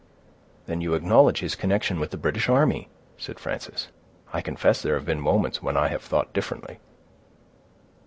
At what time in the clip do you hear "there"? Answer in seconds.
4.81-4.95